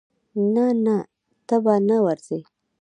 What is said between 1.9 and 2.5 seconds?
ورزې.